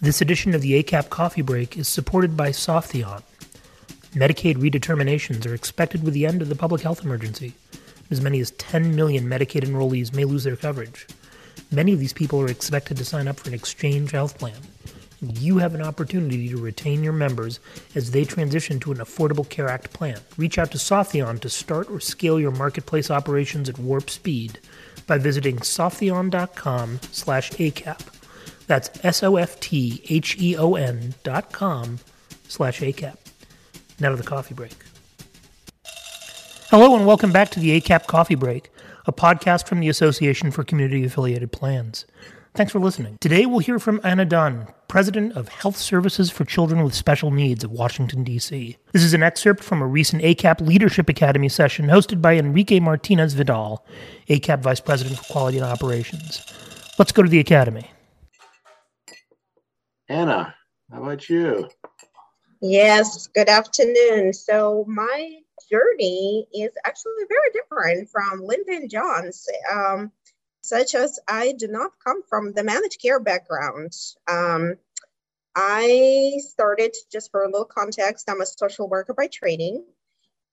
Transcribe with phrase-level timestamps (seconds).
[0.00, 3.24] This edition of the ACAP Coffee Break is supported by Softheon.
[4.14, 7.54] Medicaid redeterminations are expected with the end of the public health emergency.
[8.08, 11.08] As many as 10 million Medicaid enrollees may lose their coverage.
[11.72, 14.60] Many of these people are expected to sign up for an exchange health plan.
[15.20, 17.58] You have an opportunity to retain your members
[17.96, 20.20] as they transition to an Affordable Care Act plan.
[20.36, 24.60] Reach out to Softheon to start or scale your marketplace operations at warp speed
[25.08, 28.17] by visiting softheon.com slash ACAP.
[28.68, 29.54] That's S-O-F-T-H-E-O-N
[31.24, 31.98] dot com
[32.46, 33.16] slash ACAP.
[33.98, 34.76] Now to the coffee break.
[36.70, 38.70] Hello and welcome back to the ACAP Coffee Break,
[39.06, 42.04] a podcast from the Association for Community Affiliated Plans.
[42.52, 43.16] Thanks for listening.
[43.22, 47.64] Today we'll hear from Anna Dunn, President of Health Services for Children with Special Needs
[47.64, 48.76] of Washington, D.C.
[48.92, 53.32] This is an excerpt from a recent ACAP Leadership Academy session hosted by Enrique Martinez
[53.32, 53.86] Vidal,
[54.28, 56.44] ACAP Vice President for Quality and Operations.
[56.98, 57.90] Let's go to the Academy.
[60.08, 60.54] Anna,
[60.90, 61.68] how about you?
[62.62, 64.32] Yes, good afternoon.
[64.32, 69.46] So, my journey is actually very different from Linda and John's.
[69.70, 70.10] Um,
[70.62, 73.92] such as I do not come from the managed care background.
[74.26, 74.76] Um,
[75.54, 79.84] I started, just for a little context, I'm a social worker by training.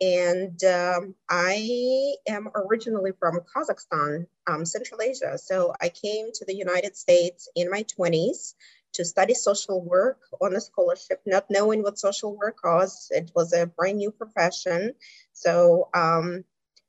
[0.00, 5.38] And um, I am originally from Kazakhstan, um, Central Asia.
[5.38, 8.54] So I came to the United States in my 20s
[8.96, 13.08] to study social work on a scholarship, not knowing what social work was.
[13.10, 14.94] It was a brand new profession.
[15.32, 16.44] So um,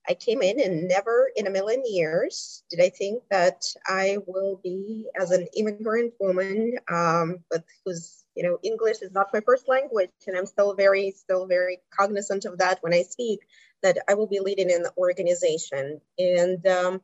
[0.09, 4.59] I came in and never in a million years did I think that I will
[4.63, 9.67] be as an immigrant woman, um, but who's, you know, English is not my first
[9.67, 10.11] language.
[10.25, 13.41] And I'm still very, still very cognizant of that when I speak,
[13.83, 15.99] that I will be leading an organization.
[16.17, 17.01] And um,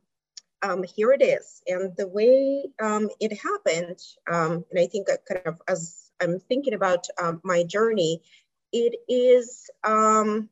[0.64, 1.62] um, here it is.
[1.68, 4.00] And the way um, it happened,
[4.32, 8.22] um, and I think kind of as I'm thinking about um, my journey,
[8.72, 10.50] it is um,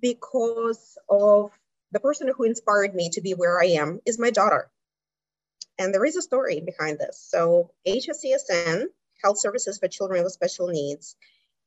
[0.00, 1.50] because of
[1.92, 4.68] the person who inspired me to be where I am is my daughter.
[5.78, 7.18] And there is a story behind this.
[7.30, 8.84] So, HSCSN,
[9.22, 11.16] Health Services for Children with Special Needs,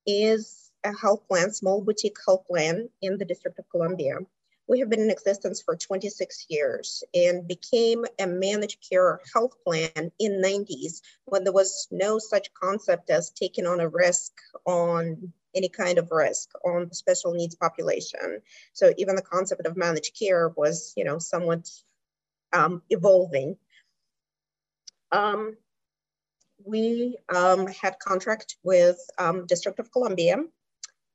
[0.05, 4.17] is a health plan, small boutique health plan in the District of Columbia.
[4.69, 10.11] We have been in existence for 26 years and became a managed care health plan
[10.19, 14.31] in 90s when there was no such concept as taking on a risk
[14.65, 18.41] on any kind of risk on the special needs population.
[18.73, 21.67] So even the concept of managed care was, you know, somewhat
[22.53, 23.57] um, evolving.
[25.11, 25.57] Um,
[26.63, 30.43] we um, had contract with um, District of Columbia,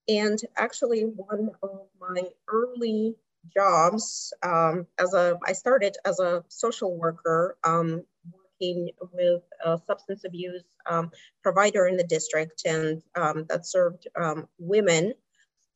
[0.09, 3.15] and actually one of my early
[3.53, 10.25] jobs um, as a, I started as a social worker um, working with a substance
[10.25, 11.11] abuse um,
[11.43, 15.15] provider in the district and um, that served um, women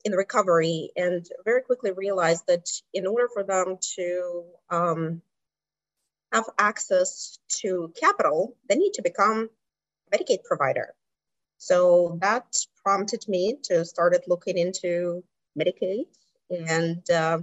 [0.05, 5.21] in recovery and very quickly realized that in order for them to um,
[6.31, 9.49] have access to capital, they need to become
[10.11, 10.93] a Medicaid provider.
[11.57, 12.45] So that
[12.83, 15.23] prompted me to started looking into
[15.59, 16.05] Medicaid
[16.49, 17.39] and uh,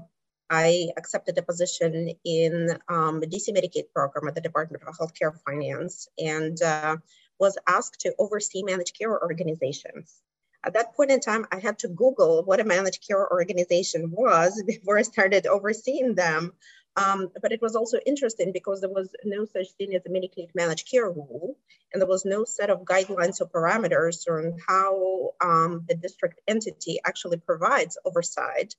[0.48, 5.36] I accepted a position in um, the DC Medicaid program at the Department of Healthcare
[5.44, 6.96] Finance and uh,
[7.38, 10.22] was asked to oversee managed care organizations.
[10.64, 14.62] At that point in time, I had to Google what a managed care organization was
[14.66, 16.52] before I started overseeing them.
[16.96, 20.48] Um, but it was also interesting because there was no such thing as a Medicaid
[20.54, 21.54] managed care rule,
[21.92, 26.98] and there was no set of guidelines or parameters on how um, the district entity
[27.04, 28.74] actually provides oversight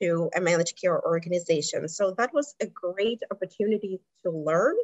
[0.00, 1.88] to a managed care organization.
[1.88, 4.76] So that was a great opportunity to learn,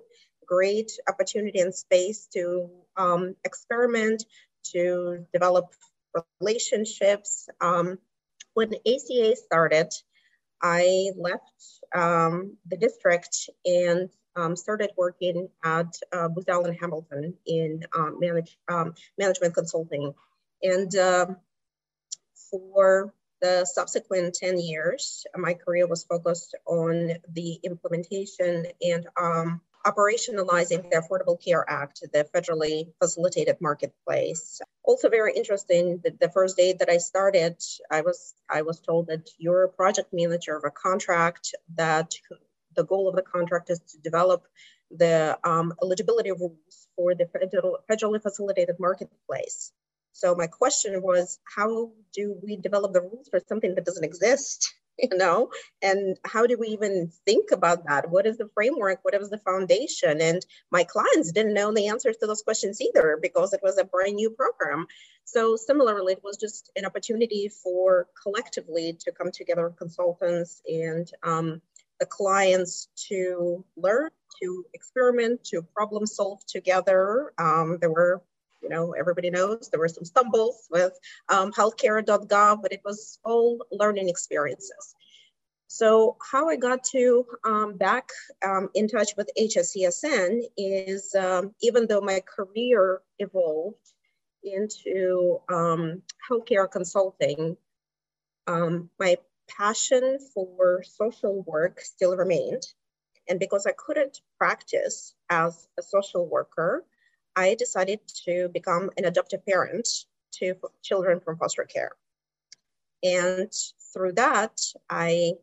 [0.46, 4.24] great opportunity and space to um, experiment,
[4.72, 5.66] to develop
[6.40, 7.48] relationships.
[7.60, 7.98] Um,
[8.54, 9.92] when ACA started,
[10.62, 11.52] I left
[11.94, 18.58] um, the district and um, started working at uh, Booz Allen Hamilton in um, manage,
[18.68, 20.14] um, management consulting.
[20.62, 21.26] And uh,
[22.50, 30.90] for the subsequent 10 years, my career was focused on the implementation and um, operationalizing
[30.90, 34.60] the Affordable Care Act, the federally facilitated marketplace.
[34.82, 37.56] Also very interesting that the first day that I started,
[37.90, 42.12] I was I was told that you're a project manager of a contract that
[42.74, 44.46] the goal of the contract is to develop
[44.90, 49.72] the um, eligibility rules for the federal, federally facilitated marketplace.
[50.16, 54.74] So my question was, how do we develop the rules for something that doesn't exist?
[54.98, 55.50] you know?
[55.82, 58.08] And how do we even think about that?
[58.08, 59.00] What is the framework?
[59.02, 60.22] What is the foundation?
[60.22, 63.84] And my clients didn't know the answers to those questions either because it was a
[63.84, 64.86] brand new program.
[65.24, 71.60] So similarly it was just an opportunity for collectively to come together consultants and um,
[72.00, 74.10] the clients to learn
[74.42, 77.32] to experiment to problem solve together.
[77.38, 78.22] Um, there were
[78.66, 80.92] you know, everybody knows there were some stumbles with
[81.28, 84.94] um, healthcare.gov, but it was all learning experiences.
[85.68, 88.08] So how I got to um, back
[88.44, 93.76] um, in touch with HSCSN is um, even though my career evolved
[94.42, 97.56] into um, healthcare consulting,
[98.48, 99.16] um, my
[99.48, 102.66] passion for social work still remained.
[103.28, 106.84] And because I couldn't practice as a social worker,
[107.36, 109.88] I decided to become an adoptive parent
[110.38, 111.92] to children from foster care.
[113.02, 113.52] And
[113.92, 115.34] through that, I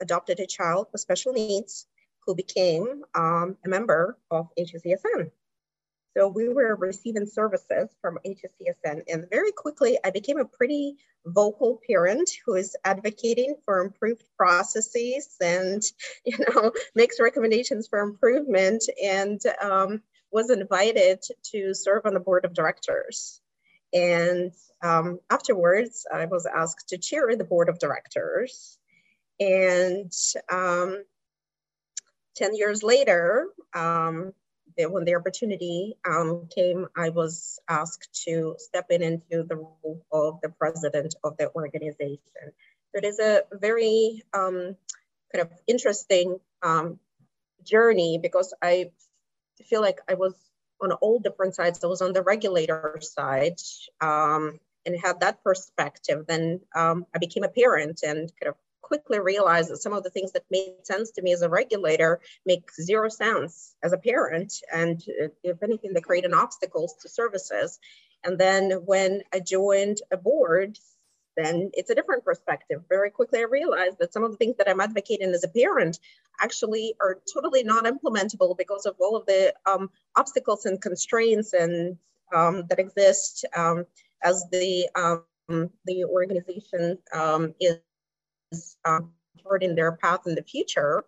[0.00, 1.86] adopted a child with special needs
[2.24, 5.30] who became um, a member of HSCSN.
[6.16, 11.80] So we were receiving services from HSCSN, and very quickly I became a pretty vocal
[11.86, 15.82] parent who is advocating for improved processes and
[16.24, 18.84] you know makes recommendations for improvement.
[19.02, 21.22] And um, was invited
[21.52, 23.40] to serve on the board of directors.
[23.92, 28.78] And um, afterwards, I was asked to chair the board of directors.
[29.40, 30.12] And
[30.50, 31.02] um,
[32.36, 34.32] 10 years later, um,
[34.76, 40.40] when the opportunity um, came, I was asked to step in into the role of
[40.42, 42.20] the president of the organization.
[42.92, 44.76] So it is a very um,
[45.32, 46.98] kind of interesting um,
[47.62, 48.90] journey because I
[49.64, 50.34] feel like I was
[50.80, 51.82] on all different sides.
[51.82, 53.60] I was on the regulator side
[54.00, 56.24] um, and had that perspective.
[56.26, 60.10] Then um, I became a parent and kind of quickly realized that some of the
[60.10, 64.52] things that made sense to me as a regulator make zero sense as a parent.
[64.72, 65.00] And
[65.44, 67.78] if anything, they create an obstacles to services.
[68.24, 70.78] And then when I joined a board,
[71.36, 72.82] then it's a different perspective.
[72.88, 75.98] Very quickly, I realized that some of the things that I'm advocating as a parent
[76.40, 81.96] actually are totally not implementable because of all of the um, obstacles and constraints and
[82.34, 83.84] um, that exist um,
[84.22, 85.24] as the um,
[85.84, 88.76] the organization um, is
[89.42, 91.04] charting um, their path in the future.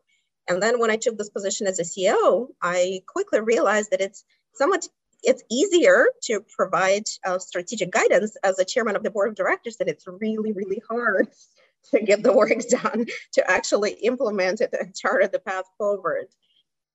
[0.48, 4.24] And then when I took this position as a CEO, I quickly realized that it's
[4.54, 4.88] somewhat
[5.22, 9.76] it's easier to provide uh, strategic guidance as a chairman of the board of directors
[9.80, 11.28] and it's really really hard
[11.90, 16.26] to get the work done to actually implement it and chart the path forward.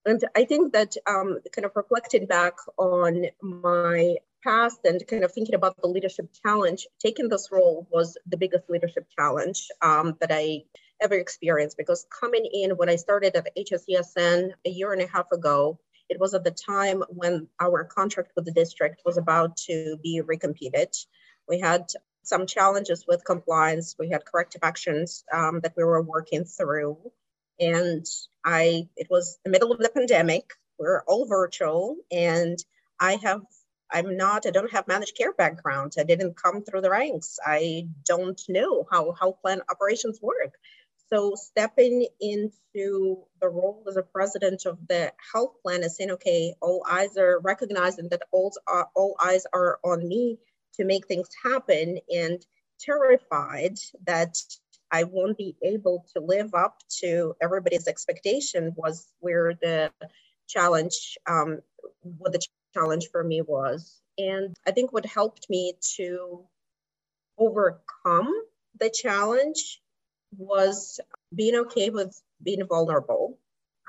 [0.06, 5.32] And i think that um, kind of reflecting back on my past and kind of
[5.32, 10.32] thinking about the leadership challenge taking this role was the biggest leadership challenge um, that
[10.32, 10.64] i
[11.02, 15.32] ever experienced because coming in when i started at hscsn a year and a half
[15.32, 19.98] ago it was at the time when our contract with the district was about to
[20.02, 20.94] be recompeted.
[21.48, 21.88] We had
[22.24, 23.96] some challenges with compliance.
[23.98, 26.98] We had corrective actions um, that we were working through.
[27.60, 28.06] And
[28.46, 30.52] I, it was the middle of the pandemic.
[30.78, 32.58] We're all virtual and
[33.00, 33.42] I have,
[33.92, 35.94] I'm not, I don't have managed care background.
[35.98, 37.40] I didn't come through the ranks.
[37.46, 40.54] I don't know how health plan operations work.
[41.10, 46.54] So stepping into the role as a president of the health plan is saying, okay,
[46.62, 48.52] all eyes are recognizing that all,
[48.96, 50.38] all eyes are on me
[50.74, 52.46] to make things happen and
[52.80, 54.38] terrified that
[54.92, 59.92] I won't be able to live up to everybody's expectation was where the
[60.48, 61.60] challenge, um,
[62.02, 64.02] what the challenge for me was.
[64.18, 66.46] And I think what helped me to
[67.38, 68.34] overcome
[68.80, 69.82] the challenge
[70.38, 71.00] was
[71.34, 73.38] being okay with being vulnerable,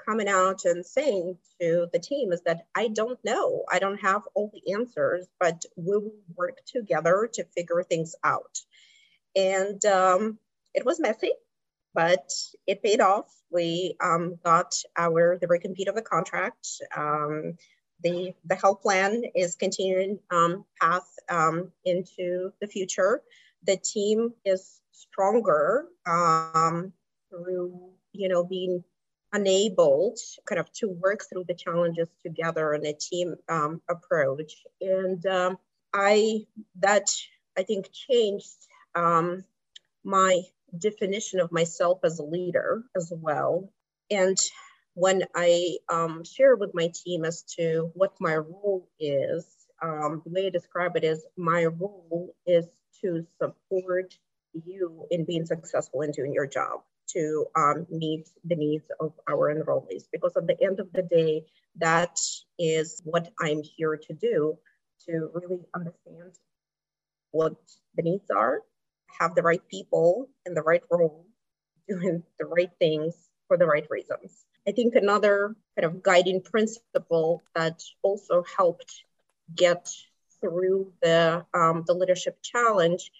[0.08, 4.22] coming out and saying to the team is that I don't know, I don't have
[4.34, 8.58] all the answers, but we will work together to figure things out.
[9.36, 10.38] And um,
[10.74, 11.32] it was messy,
[11.94, 12.30] but
[12.66, 13.26] it paid off.
[13.50, 16.68] We um, got our the recompete of the contract.
[16.96, 17.56] Um,
[18.02, 23.22] the the health plan is continuing um, path um, into the future.
[23.68, 26.94] The team is stronger um,
[27.28, 28.82] through, you know, being
[29.34, 34.64] enabled kind of to work through the challenges together in a team um, approach.
[34.80, 35.58] And um,
[35.92, 36.46] I,
[36.80, 37.10] that
[37.58, 38.56] I think changed
[38.94, 39.44] um,
[40.02, 40.40] my
[40.78, 43.70] definition of myself as a leader as well.
[44.10, 44.38] And
[44.94, 49.44] when I um, share with my team as to what my role is,
[49.82, 52.64] um, the way I describe it is my role is
[53.02, 54.16] to support
[54.52, 56.80] you in being successful in doing your job.
[57.08, 60.04] to um, meet the needs of our enrollees.
[60.12, 61.44] Because at the end of the day,
[61.76, 62.18] that
[62.58, 64.58] is what I'm here to do
[65.06, 66.32] to really understand
[67.30, 67.54] what
[67.96, 68.62] the needs are,
[69.18, 71.26] have the right people in the right role,
[71.88, 73.14] doing the right things
[73.46, 74.44] for the right reasons.
[74.66, 79.02] I think another kind of guiding principle that also helped
[79.54, 79.88] get
[80.40, 83.10] through the, um, the leadership challenge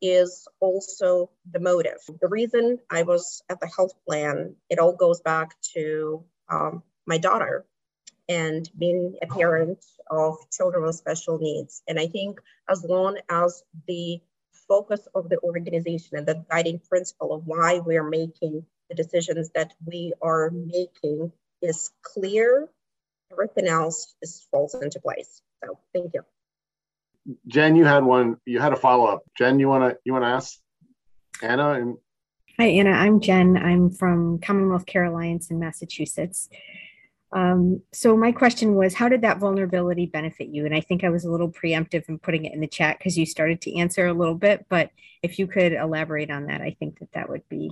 [0.00, 1.98] is also the motive.
[2.20, 7.18] The reason I was at the health plan, it all goes back to um, my
[7.18, 7.64] daughter
[8.28, 11.82] and being a parent of children with special needs.
[11.86, 14.20] And I think as long as the
[14.68, 19.72] focus of the organization and the guiding principle of why we're making the decisions that
[19.84, 22.68] we are making is clear,
[23.30, 25.42] everything else is falls into place.
[25.64, 26.22] So thank you.
[27.46, 28.36] Jen, you had one.
[28.44, 29.22] You had a follow up.
[29.36, 30.58] Jen, you wanna you wanna ask
[31.42, 31.96] Anna and.
[32.58, 33.56] Hi Anna, I'm Jen.
[33.56, 36.48] I'm from Commonwealth Care Alliance in Massachusetts.
[37.32, 40.66] Um, so my question was, how did that vulnerability benefit you?
[40.66, 43.16] And I think I was a little preemptive in putting it in the chat because
[43.16, 44.66] you started to answer a little bit.
[44.68, 44.90] But
[45.22, 47.70] if you could elaborate on that, I think that that would be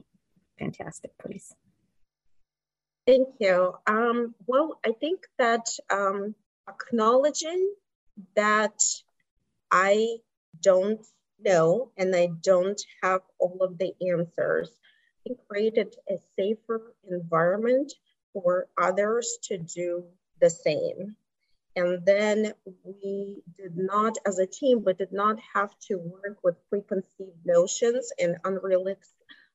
[0.59, 1.53] fantastic, please.
[3.07, 3.75] Thank you.
[3.87, 6.35] Um, well, I think that um,
[6.69, 7.75] acknowledging
[8.37, 8.81] that
[9.71, 10.19] I
[10.63, 11.05] don't
[11.39, 14.71] know and I don't have all of the answers.
[15.25, 17.93] It created a safer environment
[18.33, 20.05] for others to do
[20.41, 21.17] the same.
[21.77, 26.57] And then we did not, as a team, we did not have to work with
[26.69, 29.07] preconceived notions and unrealistic,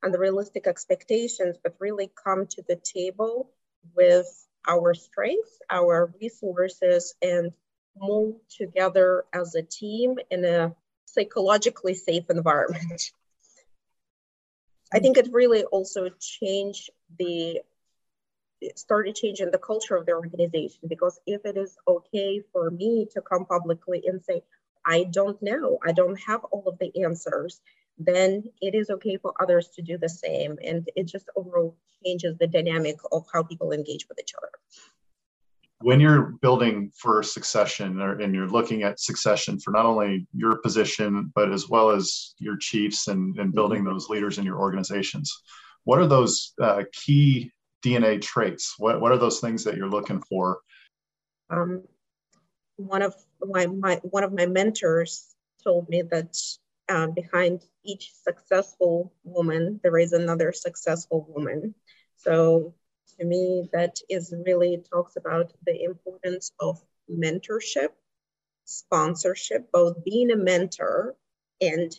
[0.01, 3.51] unrealistic expectations, but really come to the table
[3.95, 4.27] with
[4.67, 7.51] our strengths, our resources, and
[7.98, 10.75] move together as a team in a
[11.06, 13.12] psychologically safe environment.
[14.94, 17.62] I think it really also changed the
[18.75, 23.22] started changing the culture of the organization because if it is okay for me to
[23.22, 24.42] come publicly and say
[24.86, 27.60] I don't know, I don't have all of the answers,
[27.98, 30.58] then it is okay for others to do the same.
[30.64, 34.52] And it just overall changes the dynamic of how people engage with each other
[35.82, 40.58] when you're building for succession or, and you're looking at succession for not only your
[40.58, 43.94] position but as well as your chiefs and, and building mm-hmm.
[43.94, 45.41] those leaders in your organizations
[45.86, 47.51] what are those uh, key
[47.86, 48.75] dna traits?
[48.77, 50.60] What, what are those things that you're looking for?
[51.50, 51.84] Um,
[52.77, 56.36] one of my, my one of my mentors told me that
[56.89, 61.75] uh, behind each successful woman there is another successful woman.
[62.17, 62.74] So
[63.19, 67.89] to me that is really talks about the importance of mentorship,
[68.65, 71.15] sponsorship, both being a mentor
[71.62, 71.98] and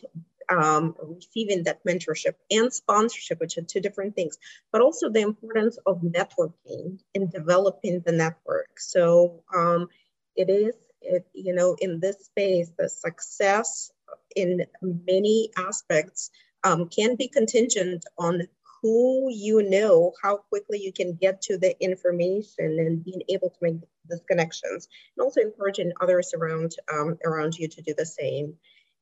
[0.49, 4.37] um, receiving that mentorship and sponsorship, which are two different things,
[4.71, 8.79] but also the importance of networking and developing the network.
[8.79, 9.89] So um,
[10.35, 13.91] it is, it, you know, in this space, the success
[14.35, 16.31] in many aspects
[16.63, 18.47] um, can be contingent on
[18.87, 23.57] who you know, how quickly you can get to the information and being able to
[23.61, 23.75] make
[24.09, 28.53] these connections, and also encouraging others around um, around you to do the same.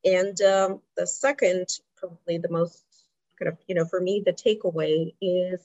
[0.04, 2.84] And um, the second, probably the most
[3.38, 5.62] kind of, you know, for me, the takeaway is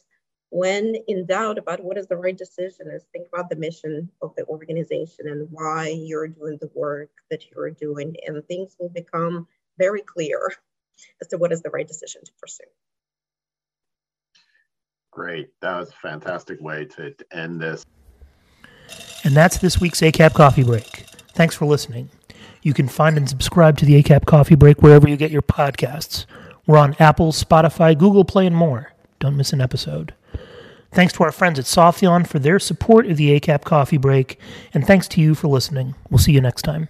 [0.50, 4.34] when in doubt about what is the right decision is think about the mission of
[4.36, 9.46] the organization and why you're doing the work that you're doing and things will become
[9.78, 10.52] very clear
[11.22, 12.64] as to what is the right decision to pursue
[15.10, 15.50] Great.
[15.60, 17.84] That was a fantastic way to, to end this.
[19.24, 21.06] And that's this week's ACAP Coffee Break.
[21.34, 22.10] Thanks for listening.
[22.62, 26.26] You can find and subscribe to the ACAP Coffee Break wherever you get your podcasts.
[26.66, 28.92] We're on Apple, Spotify, Google Play, and more.
[29.18, 30.14] Don't miss an episode.
[30.92, 34.38] Thanks to our friends at Softheon for their support of the ACAP Coffee Break,
[34.74, 35.94] and thanks to you for listening.
[36.10, 36.88] We'll see you next time.